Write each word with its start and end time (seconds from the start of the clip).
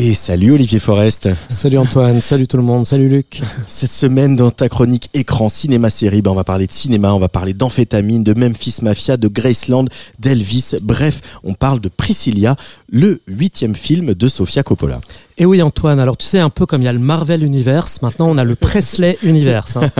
Et 0.00 0.14
salut 0.14 0.52
Olivier 0.52 0.78
Forest. 0.78 1.28
Salut 1.48 1.76
Antoine, 1.76 2.20
salut 2.20 2.46
tout 2.46 2.56
le 2.56 2.62
monde, 2.62 2.86
salut 2.86 3.08
Luc. 3.08 3.42
Cette 3.66 3.90
semaine 3.90 4.36
dans 4.36 4.52
ta 4.52 4.68
chronique 4.68 5.10
écran 5.12 5.48
cinéma 5.48 5.90
série, 5.90 6.22
ben 6.22 6.30
on 6.30 6.36
va 6.36 6.44
parler 6.44 6.68
de 6.68 6.72
cinéma, 6.72 7.12
on 7.12 7.18
va 7.18 7.28
parler 7.28 7.52
d'amphétamine, 7.52 8.22
de 8.22 8.32
Memphis 8.32 8.76
Mafia, 8.82 9.16
de 9.16 9.26
Graceland, 9.26 9.86
d'Elvis. 10.20 10.76
Bref, 10.82 11.40
on 11.42 11.54
parle 11.54 11.80
de 11.80 11.88
Priscilla, 11.88 12.54
le 12.88 13.20
huitième 13.26 13.74
film 13.74 14.14
de 14.14 14.28
Sofia 14.28 14.62
Coppola. 14.62 15.00
Et 15.36 15.44
oui 15.44 15.62
Antoine, 15.62 15.98
alors 15.98 16.16
tu 16.16 16.26
sais 16.26 16.38
un 16.38 16.50
peu 16.50 16.64
comme 16.64 16.82
il 16.82 16.84
y 16.84 16.88
a 16.88 16.92
le 16.92 17.00
Marvel 17.00 17.42
Universe, 17.42 18.00
maintenant 18.00 18.30
on 18.30 18.38
a 18.38 18.44
le 18.44 18.54
Presley 18.54 19.18
Universe. 19.24 19.78
Hein. 19.78 19.90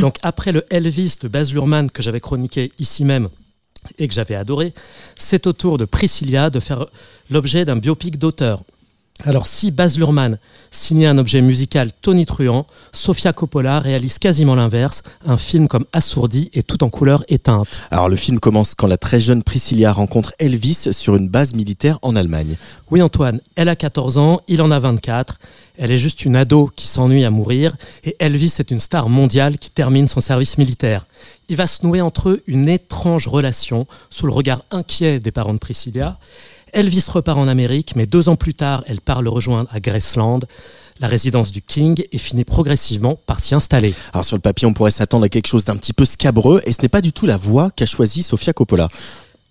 Donc 0.00 0.16
après 0.22 0.52
le 0.52 0.64
Elvis 0.70 1.16
de 1.20 1.28
Baz 1.28 1.52
Luhrmann 1.52 1.90
que 1.90 2.02
j'avais 2.02 2.20
chroniqué 2.20 2.72
ici 2.78 3.04
même 3.04 3.28
et 3.98 4.08
que 4.08 4.14
j'avais 4.14 4.36
adoré, 4.36 4.72
c'est 5.16 5.46
au 5.46 5.52
tour 5.52 5.76
de 5.76 5.84
Priscilla 5.84 6.48
de 6.48 6.60
faire 6.60 6.86
l'objet 7.28 7.66
d'un 7.66 7.76
biopic 7.76 8.18
d'auteur. 8.18 8.62
Alors 9.22 9.46
si 9.46 9.70
Baz 9.70 9.96
Luhrmann 9.96 10.38
signait 10.72 11.06
un 11.06 11.18
objet 11.18 11.40
musical 11.40 11.92
tonitruant, 12.02 12.66
Sofia 12.92 13.32
Coppola 13.32 13.78
réalise 13.78 14.18
quasiment 14.18 14.56
l'inverse, 14.56 15.02
un 15.24 15.36
film 15.36 15.68
comme 15.68 15.84
assourdi 15.92 16.50
et 16.52 16.64
tout 16.64 16.82
en 16.82 16.90
couleur 16.90 17.22
éteinte. 17.28 17.80
Alors 17.92 18.08
le 18.08 18.16
film 18.16 18.40
commence 18.40 18.74
quand 18.74 18.88
la 18.88 18.98
très 18.98 19.20
jeune 19.20 19.44
Priscilla 19.44 19.92
rencontre 19.92 20.34
Elvis 20.40 20.88
sur 20.92 21.14
une 21.14 21.28
base 21.28 21.54
militaire 21.54 22.00
en 22.02 22.16
Allemagne. 22.16 22.56
Oui 22.90 23.00
Antoine, 23.02 23.40
elle 23.54 23.68
a 23.68 23.76
14 23.76 24.18
ans, 24.18 24.40
il 24.48 24.60
en 24.60 24.72
a 24.72 24.80
24, 24.80 25.38
elle 25.78 25.92
est 25.92 25.98
juste 25.98 26.24
une 26.24 26.34
ado 26.34 26.68
qui 26.74 26.88
s'ennuie 26.88 27.24
à 27.24 27.30
mourir 27.30 27.76
et 28.02 28.16
Elvis 28.18 28.54
est 28.58 28.72
une 28.72 28.80
star 28.80 29.08
mondiale 29.08 29.58
qui 29.58 29.70
termine 29.70 30.08
son 30.08 30.20
service 30.20 30.58
militaire. 30.58 31.06
Il 31.48 31.56
va 31.56 31.68
se 31.68 31.86
nouer 31.86 32.00
entre 32.00 32.30
eux 32.30 32.42
une 32.48 32.68
étrange 32.68 33.28
relation 33.28 33.86
sous 34.10 34.26
le 34.26 34.32
regard 34.32 34.62
inquiet 34.72 35.20
des 35.20 35.30
parents 35.30 35.54
de 35.54 35.58
Priscilla. 35.58 36.18
Elvis 36.74 37.06
repart 37.08 37.38
en 37.38 37.46
Amérique, 37.46 37.94
mais 37.94 38.06
deux 38.06 38.28
ans 38.28 38.36
plus 38.36 38.52
tard, 38.52 38.82
elle 38.86 39.00
part 39.00 39.22
le 39.22 39.30
rejoindre 39.30 39.70
à 39.72 39.78
Graceland, 39.78 40.40
la 41.00 41.06
résidence 41.06 41.52
du 41.52 41.62
King, 41.62 42.02
et 42.10 42.18
finit 42.18 42.44
progressivement 42.44 43.18
par 43.26 43.40
s'y 43.40 43.54
installer. 43.54 43.94
Alors 44.12 44.24
sur 44.24 44.36
le 44.36 44.40
papier, 44.40 44.66
on 44.66 44.74
pourrait 44.74 44.90
s'attendre 44.90 45.24
à 45.24 45.28
quelque 45.28 45.46
chose 45.46 45.64
d'un 45.64 45.76
petit 45.76 45.92
peu 45.92 46.04
scabreux, 46.04 46.60
et 46.66 46.72
ce 46.72 46.82
n'est 46.82 46.88
pas 46.88 47.00
du 47.00 47.12
tout 47.12 47.26
la 47.26 47.36
voie 47.36 47.70
qu'a 47.70 47.86
choisie 47.86 48.22
Sofia 48.22 48.52
Coppola. 48.52 48.88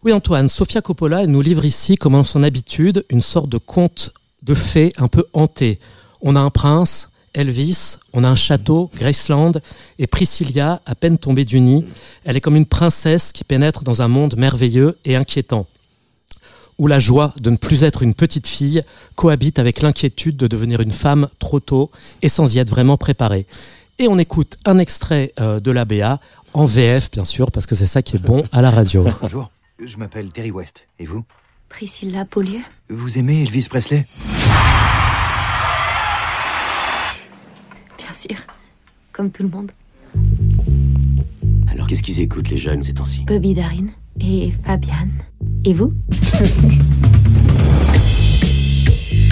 Oui 0.03 0.11
Antoine, 0.11 0.49
Sofia 0.49 0.81
Coppola 0.81 1.25
nous 1.25 1.41
livre 1.41 1.63
ici, 1.63 1.95
comme 1.95 2.15
en 2.15 2.23
son 2.23 2.43
habitude, 2.43 3.05
une 3.09 3.21
sorte 3.21 3.49
de 3.49 3.57
conte 3.57 4.11
de 4.41 4.53
fées 4.53 4.91
un 4.97 5.07
peu 5.07 5.25
hanté. 5.31 5.79
On 6.21 6.35
a 6.35 6.41
un 6.41 6.49
prince, 6.49 7.09
Elvis, 7.33 7.97
on 8.11 8.25
a 8.25 8.27
un 8.27 8.35
château, 8.35 8.91
Graceland, 8.97 9.53
et 9.97 10.07
Priscilla, 10.07 10.81
à 10.85 10.93
peine 10.93 11.17
tombée 11.17 11.45
du 11.45 11.61
nid, 11.61 11.85
elle 12.25 12.35
est 12.35 12.41
comme 12.41 12.57
une 12.57 12.65
princesse 12.65 13.31
qui 13.31 13.45
pénètre 13.45 13.83
dans 13.83 14.01
un 14.01 14.09
monde 14.09 14.35
merveilleux 14.37 14.97
et 15.05 15.15
inquiétant 15.15 15.65
où 16.77 16.87
la 16.87 16.99
joie 16.99 17.33
de 17.39 17.49
ne 17.49 17.57
plus 17.57 17.83
être 17.83 18.03
une 18.03 18.13
petite 18.13 18.47
fille 18.47 18.81
cohabite 19.15 19.59
avec 19.59 19.81
l'inquiétude 19.81 20.37
de 20.37 20.47
devenir 20.47 20.81
une 20.81 20.91
femme 20.91 21.29
trop 21.39 21.59
tôt 21.59 21.91
et 22.21 22.29
sans 22.29 22.53
y 22.55 22.59
être 22.59 22.69
vraiment 22.69 22.97
préparée. 22.97 23.45
Et 23.99 24.07
on 24.07 24.17
écoute 24.17 24.57
un 24.65 24.79
extrait 24.79 25.33
euh, 25.39 25.59
de 25.59 25.71
la 25.71 25.85
BA 25.85 26.19
en 26.53 26.65
VF, 26.65 27.11
bien 27.11 27.25
sûr, 27.25 27.51
parce 27.51 27.65
que 27.65 27.75
c'est 27.75 27.85
ça 27.85 28.01
qui 28.01 28.15
est 28.15 28.19
bon 28.19 28.43
à 28.51 28.61
la 28.61 28.71
radio. 28.71 29.05
Bonjour, 29.21 29.51
je 29.83 29.97
m'appelle 29.97 30.29
Terry 30.31 30.51
West. 30.51 30.87
Et 30.99 31.05
vous? 31.05 31.23
Priscilla 31.69 32.25
Beaulieu. 32.25 32.59
Vous 32.89 33.17
aimez 33.17 33.43
Elvis 33.43 33.67
Presley? 33.69 34.05
Bien 37.97 38.13
sûr, 38.13 38.37
comme 39.11 39.31
tout 39.31 39.43
le 39.43 39.49
monde. 39.49 39.71
Alors 41.71 41.87
qu'est-ce 41.87 42.03
qu'ils 42.03 42.19
écoutent 42.19 42.49
les 42.49 42.57
jeunes 42.57 42.83
ces 42.83 42.93
temps-ci? 42.93 43.23
Bobby 43.25 43.53
Darin 43.55 43.87
et 44.19 44.51
Fabian. 44.63 45.09
Et 45.65 45.73
vous? 45.73 45.93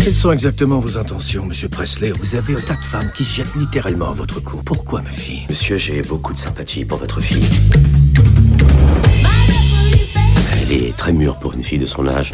Quelles 0.04 0.16
sont 0.16 0.32
exactement 0.32 0.80
vos 0.80 0.98
intentions, 0.98 1.46
monsieur 1.46 1.70
Presley? 1.70 2.12
Vous 2.12 2.36
avez 2.36 2.56
un 2.56 2.62
tas 2.62 2.76
de 2.76 2.84
femmes 2.84 3.12
qui 3.16 3.24
se 3.24 3.38
jettent 3.38 3.56
littéralement 3.56 4.10
à 4.10 4.14
votre 4.14 4.40
cou. 4.40 4.58
Pourquoi, 4.66 5.02
ma 5.02 5.12
fille? 5.12 5.44
Monsieur, 5.50 5.78
j'ai 5.78 6.02
beaucoup 6.02 6.34
de 6.34 6.38
sympathie 6.38 6.86
pour 6.86 6.98
votre 6.98 7.22
fille. 7.22 7.46
Elle 10.62 10.72
est 10.72 10.96
très 10.98 11.14
mûre 11.14 11.38
pour 11.38 11.54
une 11.54 11.64
fille 11.64 11.80
de 11.80 11.86
son 11.86 12.08
âge. 12.08 12.34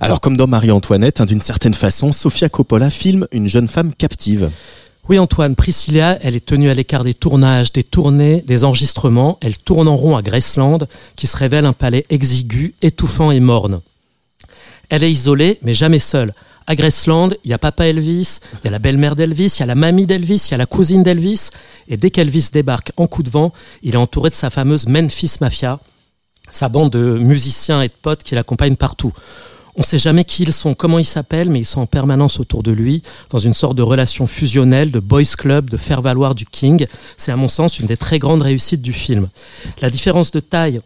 Alors 0.00 0.20
comme 0.20 0.36
dans 0.36 0.46
Marie-Antoinette, 0.46 1.20
hein, 1.20 1.26
d'une 1.26 1.40
certaine 1.40 1.74
façon, 1.74 2.12
Sofia 2.12 2.48
Coppola 2.48 2.90
filme 2.90 3.28
une 3.30 3.48
jeune 3.48 3.68
femme 3.68 3.94
captive. 3.94 4.50
Oui 5.08 5.18
Antoine, 5.18 5.56
Priscilla, 5.56 6.16
elle 6.22 6.36
est 6.36 6.46
tenue 6.46 6.70
à 6.70 6.74
l'écart 6.74 7.02
des 7.02 7.12
tournages, 7.12 7.72
des 7.72 7.82
tournées, 7.82 8.40
des 8.46 8.62
enregistrements. 8.62 9.36
Elle 9.40 9.58
tourne 9.58 9.88
en 9.88 9.96
rond 9.96 10.16
à 10.16 10.22
Graceland, 10.22 10.78
qui 11.16 11.26
se 11.26 11.36
révèle 11.36 11.66
un 11.66 11.72
palais 11.72 12.06
exigu, 12.08 12.74
étouffant 12.82 13.32
et 13.32 13.40
morne. 13.40 13.80
Elle 14.90 15.02
est 15.02 15.10
isolée, 15.10 15.58
mais 15.62 15.74
jamais 15.74 15.98
seule. 15.98 16.32
À 16.68 16.76
Graceland, 16.76 17.30
il 17.42 17.50
y 17.50 17.52
a 17.52 17.58
papa 17.58 17.86
Elvis, 17.86 18.38
il 18.52 18.66
y 18.66 18.68
a 18.68 18.70
la 18.70 18.78
belle-mère 18.78 19.16
d'Elvis, 19.16 19.56
il 19.56 19.60
y 19.60 19.62
a 19.64 19.66
la 19.66 19.74
mamie 19.74 20.06
d'Elvis, 20.06 20.46
il 20.46 20.50
y 20.52 20.54
a 20.54 20.58
la 20.58 20.66
cousine 20.66 21.02
d'Elvis. 21.02 21.50
Et 21.88 21.96
dès 21.96 22.10
qu'Elvis 22.10 22.50
débarque 22.52 22.92
en 22.96 23.08
coup 23.08 23.24
de 23.24 23.30
vent, 23.30 23.52
il 23.82 23.94
est 23.94 23.98
entouré 23.98 24.30
de 24.30 24.34
sa 24.34 24.50
fameuse 24.50 24.86
Memphis 24.86 25.38
Mafia, 25.40 25.80
sa 26.48 26.68
bande 26.68 26.90
de 26.90 27.18
musiciens 27.18 27.82
et 27.82 27.88
de 27.88 27.94
potes 28.00 28.22
qui 28.22 28.36
l'accompagnent 28.36 28.76
partout. 28.76 29.12
On 29.76 29.80
ne 29.80 29.84
sait 29.84 29.98
jamais 29.98 30.24
qui 30.24 30.42
ils 30.42 30.52
sont, 30.52 30.74
comment 30.74 30.98
ils 30.98 31.04
s'appellent, 31.04 31.48
mais 31.48 31.60
ils 31.60 31.64
sont 31.64 31.80
en 31.80 31.86
permanence 31.86 32.38
autour 32.38 32.62
de 32.62 32.72
lui, 32.72 33.02
dans 33.30 33.38
une 33.38 33.54
sorte 33.54 33.76
de 33.76 33.82
relation 33.82 34.26
fusionnelle, 34.26 34.90
de 34.90 35.00
boys 35.00 35.24
club, 35.36 35.70
de 35.70 35.76
faire 35.76 36.02
valoir 36.02 36.34
du 36.34 36.44
King. 36.44 36.86
C'est 37.16 37.32
à 37.32 37.36
mon 37.36 37.48
sens 37.48 37.78
une 37.78 37.86
des 37.86 37.96
très 37.96 38.18
grandes 38.18 38.42
réussites 38.42 38.82
du 38.82 38.92
film. 38.92 39.28
La 39.80 39.88
différence 39.88 40.30
de 40.30 40.40
taille 40.40 40.82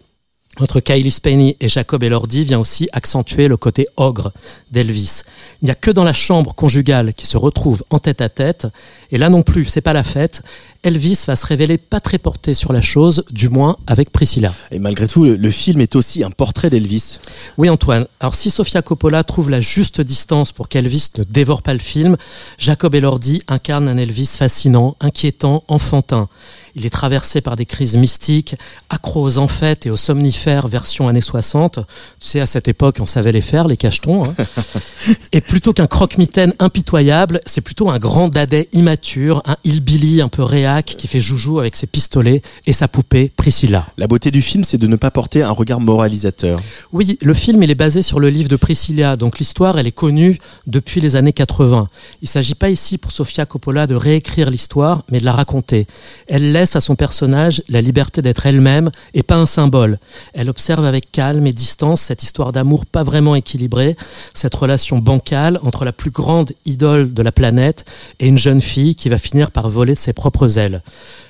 entre 0.59 0.81
Kylie 0.81 1.11
Spenny 1.11 1.57
et 1.61 1.69
Jacob 1.69 2.03
Elordi 2.03 2.45
vient 2.45 2.59
aussi 2.59 2.89
accentuer 2.93 3.49
le 3.49 3.57
côté 3.57 3.87
ogre 3.97 4.33
d'Elvis. 4.71 5.23
Il 5.61 5.67
n'y 5.67 5.71
a 5.71 5.75
que 5.75 5.91
dans 5.91 6.05
la 6.05 6.13
chambre 6.13 6.55
conjugale 6.55 7.13
qui 7.13 7.27
se 7.27 7.37
retrouve 7.37 7.85
en 7.91 7.99
tête 7.99 8.21
à 8.21 8.29
tête, 8.29 8.67
et 9.11 9.19
là 9.19 9.29
non 9.29 9.43
plus, 9.43 9.67
c'est 9.67 9.81
pas 9.81 9.93
la 9.93 10.03
fête. 10.03 10.43
Elvis 10.87 11.25
va 11.27 11.35
se 11.35 11.45
révéler 11.45 11.79
pas 11.79 11.99
très 11.99 12.17
porté 12.17 12.55
sur 12.55 12.73
la 12.73 12.81
chose, 12.81 13.25
du 13.33 13.49
moins 13.49 13.77
avec 13.89 14.11
Priscilla. 14.11 14.55
Et 14.71 14.79
malgré 14.79 15.09
tout, 15.09 15.25
le, 15.25 15.35
le 15.35 15.51
film 15.51 15.81
est 15.81 15.97
aussi 15.97 16.23
un 16.23 16.31
portrait 16.31 16.71
d'Elvis. 16.71 17.19
Oui 17.59 17.69
Antoine, 17.69 18.07
alors 18.21 18.37
si 18.37 18.51
Sofia 18.51 18.83
Coppola 18.83 19.25
trouve 19.25 19.51
la 19.51 19.59
juste 19.59 20.01
distance 20.01 20.53
pour 20.53 20.69
qu'Elvis 20.69 21.09
ne 21.19 21.25
dévore 21.25 21.63
pas 21.63 21.73
le 21.73 21.81
film, 21.81 22.17
Jacob 22.57 22.95
Elordi 22.95 23.43
incarne 23.49 23.89
un 23.89 23.97
Elvis 23.97 24.31
fascinant, 24.37 24.97
inquiétant, 25.01 25.65
enfantin. 25.67 26.29
Il 26.77 26.85
est 26.85 26.91
traversé 26.91 27.41
par 27.41 27.57
des 27.57 27.65
crises 27.65 27.97
mystiques, 27.97 28.55
accro 28.91 29.23
aux 29.23 29.39
amphètes 29.39 29.87
et 29.87 29.91
aux 29.91 29.97
somnifères 29.97 30.69
version 30.69 31.09
années 31.09 31.23
60. 31.23 31.77
Tu 31.77 31.83
sais, 32.21 32.41
à 32.41 32.47
cette 32.47 32.69
époque, 32.69 32.99
on 33.01 33.07
savait 33.07 33.33
les 33.33 33.41
faire, 33.41 33.67
les 33.67 33.79
cachetons. 33.79 34.27
Hein. 34.27 34.35
et 35.33 35.41
plutôt 35.41 35.73
qu'un 35.73 35.87
croque-mitaine 35.87 36.53
impitoyable, 36.59 37.41
c'est 37.47 37.63
plutôt 37.63 37.89
un 37.89 37.99
grand 37.99 38.29
dadais 38.29 38.69
immature, 38.73 39.43
un 39.47 39.57
hillbilly 39.65 40.21
un 40.21 40.29
peu 40.29 40.43
qui 40.83 41.07
fait 41.07 41.21
joujou 41.21 41.59
avec 41.61 41.77
ses 41.77 41.87
pistolets 41.87 42.43
et 42.67 42.73
sa 42.73 42.89
poupée 42.89 43.31
Priscilla. 43.35 43.87
La 43.97 44.07
beauté 44.07 44.31
du 44.31 44.43
film, 44.43 44.65
c'est 44.65 44.79
de 44.79 44.87
ne 44.87 44.97
pas 44.97 45.11
porter 45.11 45.43
un 45.43 45.51
regard 45.51 45.81
moralisateur. 45.81 46.59
Oui, 46.93 47.19
le 47.23 47.35
film, 47.35 47.63
il 47.63 47.71
est 47.71 47.75
basé 47.75 48.03
sur 48.03 48.21
le 48.21 48.29
livre 48.29 48.49
de 48.49 48.57
Priscilla, 48.57 49.17
donc 49.17 49.39
l'histoire, 49.39 49.79
elle 49.79 49.87
est 49.87 49.93
connue 49.93 50.39
depuis 50.67 51.01
les 51.01 51.17
années 51.17 51.33
80. 51.33 51.89
Il 52.23 52.29
s'agit 52.29 52.55
pas 52.55 52.71
ici 52.71 52.99
pour 52.99 53.13
Sofia 53.13 53.47
Coppola 53.47 53.87
de 53.87 53.95
réécrire 53.95 54.51
l'histoire, 54.51 55.03
mais 55.11 55.21
de 55.21 55.25
la 55.25 55.33
raconter. 55.33 55.87
Elle 56.27 56.53
laisse 56.53 56.77
à 56.77 56.81
son 56.81 56.97
personnage 56.97 57.63
la 57.69 57.81
liberté 57.81 58.23
d'être 58.23 58.47
elle-même 58.47 58.91
et 59.15 59.23
pas 59.23 59.37
un 59.37 59.47
symbole. 59.47 59.99
Elle 60.35 60.51
observe 60.51 60.85
avec 60.85 61.11
calme 61.13 61.47
et 61.47 61.53
distance 61.53 62.01
cette 62.01 62.23
histoire 62.23 62.53
d'amour 62.53 62.87
pas 62.87 63.03
vraiment 63.03 63.35
équilibrée, 63.35 63.97
cette 64.35 64.55
relation 64.55 64.99
bancale 64.99 65.61
entre 65.63 65.85
la 65.85 65.93
plus 65.93 66.11
grande 66.11 66.53
idole 66.65 67.13
de 67.13 67.23
la 67.23 67.33
planète 67.33 67.85
et 68.21 68.27
une 68.27 68.39
jeune 68.39 68.61
fille 68.61 68.95
qui 68.95 69.09
va 69.09 69.19
finir 69.19 69.51
par 69.51 69.69
voler 69.69 69.95
de 69.95 69.99
ses 69.99 70.13
propres 70.13 70.59
ailes. 70.59 70.66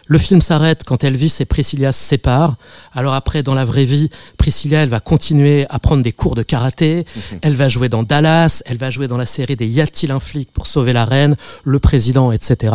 Le 0.09 0.19
film 0.19 0.41
s'arrête 0.41 0.85
quand 0.85 1.03
Elvis 1.03 1.37
et 1.41 1.45
Priscilla 1.45 1.93
se 1.93 2.03
séparent. 2.03 2.57
Alors 2.93 3.15
après, 3.15 3.43
dans 3.43 3.55
la 3.55 3.65
vraie 3.65 3.85
vie, 3.85 4.09
Priscilla, 4.37 4.83
elle 4.83 4.89
va 4.89 5.01
continuer 5.01 5.67
à 5.69 5.79
prendre 5.79 6.03
des 6.03 6.13
cours 6.13 6.37
de 6.37 6.43
karaté. 6.43 7.05
Elle 7.43 7.55
va 7.55 7.69
jouer 7.69 7.89
dans 7.89 8.03
Dallas. 8.03 8.63
Elle 8.67 8.79
va 8.79 8.91
jouer 8.91 9.09
dans 9.09 9.17
la 9.17 9.27
série 9.27 9.57
des 9.57 9.67
Y 9.67 9.81
a-t-il 9.81 10.13
un 10.13 10.21
flic 10.21 10.53
pour 10.53 10.67
sauver 10.67 10.93
la 10.93 11.05
reine, 11.05 11.35
le 11.65 11.79
président, 11.81 12.31
etc. 12.31 12.73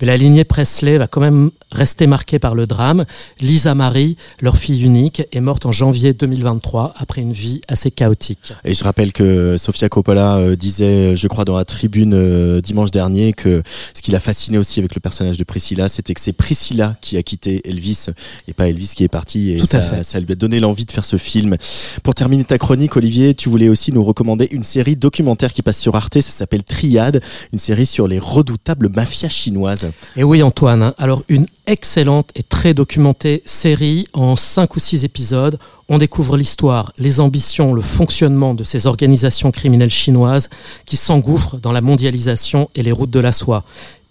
Mais 0.00 0.06
la 0.06 0.16
lignée 0.16 0.44
Presley 0.44 0.98
va 0.98 1.06
quand 1.06 1.20
même 1.20 1.50
Restée 1.72 2.06
marquée 2.06 2.38
par 2.38 2.54
le 2.54 2.68
drame, 2.68 3.04
Lisa 3.40 3.74
Marie, 3.74 4.16
leur 4.40 4.56
fille 4.56 4.84
unique, 4.84 5.24
est 5.32 5.40
morte 5.40 5.66
en 5.66 5.72
janvier 5.72 6.12
2023 6.12 6.94
après 6.96 7.22
une 7.22 7.32
vie 7.32 7.60
assez 7.66 7.90
chaotique. 7.90 8.52
Et 8.64 8.72
je 8.72 8.84
rappelle 8.84 9.12
que 9.12 9.56
Sofia 9.56 9.88
Coppola 9.88 10.36
euh, 10.36 10.54
disait, 10.54 11.16
je 11.16 11.26
crois, 11.26 11.44
dans 11.44 11.56
la 11.56 11.64
tribune 11.64 12.14
euh, 12.14 12.60
dimanche 12.60 12.92
dernier, 12.92 13.32
que 13.32 13.64
ce 13.94 14.00
qui 14.00 14.12
l'a 14.12 14.20
fasciné 14.20 14.58
aussi 14.58 14.78
avec 14.78 14.94
le 14.94 15.00
personnage 15.00 15.38
de 15.38 15.44
Priscilla, 15.44 15.88
c'était 15.88 16.14
que 16.14 16.20
c'est 16.20 16.32
Priscilla 16.32 16.94
qui 17.00 17.16
a 17.16 17.24
quitté 17.24 17.68
Elvis 17.68 18.06
et 18.46 18.54
pas 18.54 18.68
Elvis 18.68 18.92
qui 18.94 19.02
est 19.02 19.08
parti. 19.08 19.50
Et 19.50 19.56
Tout 19.56 19.66
ça, 19.66 19.78
à 19.78 19.82
fait. 19.82 20.02
ça 20.04 20.20
lui 20.20 20.30
a 20.30 20.36
donné 20.36 20.60
l'envie 20.60 20.84
de 20.84 20.92
faire 20.92 21.04
ce 21.04 21.16
film. 21.16 21.56
Pour 22.04 22.14
terminer 22.14 22.44
ta 22.44 22.58
chronique, 22.58 22.96
Olivier, 22.96 23.34
tu 23.34 23.48
voulais 23.48 23.68
aussi 23.68 23.92
nous 23.92 24.04
recommander 24.04 24.48
une 24.52 24.62
série 24.64 24.94
documentaire 24.94 25.52
qui 25.52 25.62
passe 25.62 25.80
sur 25.80 25.96
Arte. 25.96 26.14
Ça 26.14 26.30
s'appelle 26.30 26.62
Triade, 26.62 27.20
une 27.52 27.58
série 27.58 27.86
sur 27.86 28.06
les 28.06 28.20
redoutables 28.20 28.88
mafias 28.88 29.28
chinoises. 29.28 29.90
Et 30.16 30.22
oui 30.22 30.44
Antoine, 30.44 30.82
hein. 30.82 30.94
alors 30.98 31.24
une 31.28 31.46
excellente 31.66 32.30
et 32.34 32.42
très 32.42 32.74
documentée 32.74 33.42
série 33.44 34.06
en 34.12 34.36
cinq 34.36 34.76
ou 34.76 34.80
six 34.80 35.04
épisodes. 35.04 35.58
On 35.88 35.98
découvre 35.98 36.36
l'histoire, 36.36 36.92
les 36.98 37.20
ambitions, 37.20 37.74
le 37.74 37.82
fonctionnement 37.82 38.54
de 38.54 38.64
ces 38.64 38.86
organisations 38.86 39.50
criminelles 39.50 39.90
chinoises 39.90 40.48
qui 40.84 40.96
s'engouffrent 40.96 41.58
dans 41.58 41.72
la 41.72 41.80
mondialisation 41.80 42.70
et 42.74 42.82
les 42.82 42.92
routes 42.92 43.10
de 43.10 43.20
la 43.20 43.32
soie 43.32 43.64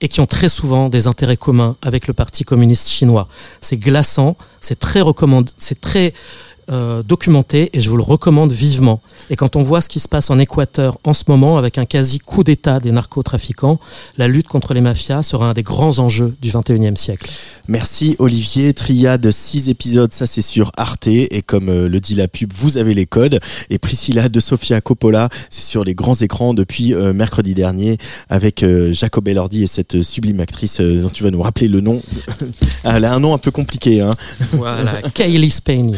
et 0.05 0.07
qui 0.07 0.21
ont 0.21 0.27
très 0.27 0.49
souvent 0.49 0.87
des 0.87 1.07
intérêts 1.07 1.35
communs 1.35 1.77
avec 1.81 2.05
le 2.07 2.13
Parti 2.13 2.43
communiste 2.43 2.89
chinois. 2.89 3.27
C'est 3.59 3.77
glaçant, 3.77 4.37
c'est 4.61 4.77
très 4.77 5.01
recommandé, 5.01 5.51
c'est 5.57 5.81
très 5.81 6.13
euh, 6.71 7.03
documenté 7.03 7.69
et 7.73 7.79
je 7.79 7.91
vous 7.91 7.97
le 7.97 8.01
recommande 8.01 8.51
vivement. 8.51 8.99
Et 9.29 9.35
quand 9.35 9.55
on 9.55 9.61
voit 9.61 9.81
ce 9.81 9.89
qui 9.89 9.99
se 9.99 10.07
passe 10.07 10.31
en 10.31 10.39
Équateur 10.39 10.97
en 11.03 11.13
ce 11.13 11.25
moment 11.27 11.59
avec 11.59 11.77
un 11.77 11.85
quasi 11.85 12.17
coup 12.17 12.43
d'État 12.43 12.79
des 12.79 12.91
narcotrafiquants, 12.91 13.79
la 14.17 14.27
lutte 14.27 14.47
contre 14.47 14.73
les 14.73 14.81
mafias 14.81 15.21
sera 15.21 15.49
un 15.49 15.53
des 15.53 15.61
grands 15.61 15.99
enjeux 15.99 16.35
du 16.41 16.49
21e 16.49 16.95
siècle. 16.95 17.29
Merci 17.67 18.15
Olivier. 18.17 18.73
Triade, 18.73 19.29
6 19.29 19.69
épisodes, 19.69 20.11
ça 20.11 20.25
c'est 20.25 20.41
sur 20.41 20.71
Arte. 20.75 21.05
Et 21.05 21.43
comme 21.45 21.69
euh, 21.69 21.87
le 21.87 21.99
dit 21.99 22.15
la 22.15 22.27
pub, 22.27 22.51
vous 22.51 22.77
avez 22.77 22.95
les 22.95 23.05
codes. 23.05 23.39
Et 23.69 23.77
Priscilla 23.77 24.27
de 24.27 24.39
Sofia 24.39 24.81
Coppola, 24.81 25.29
c'est 25.51 25.65
sur 25.65 25.83
les 25.83 25.93
grands 25.93 26.15
écrans 26.15 26.55
depuis 26.55 26.95
euh, 26.95 27.13
mercredi 27.13 27.53
dernier 27.53 27.97
avec 28.27 28.65
Jacob 28.91 29.27
Elordi 29.27 29.63
et 29.63 29.67
cette 29.67 29.94
sublime 30.03 30.39
actrice 30.39 30.79
euh, 30.79 31.01
dont 31.01 31.09
tu 31.09 31.23
vas 31.23 31.31
nous 31.31 31.41
rappeler 31.41 31.67
le 31.67 31.81
nom. 31.81 32.01
Elle 32.83 33.05
a 33.05 33.13
un 33.13 33.19
nom 33.19 33.33
un 33.33 33.37
peu 33.37 33.51
compliqué. 33.51 34.01
Hein. 34.01 34.11
Voilà, 34.51 35.01
Kaylee 35.13 35.49
Spain. 35.49 35.91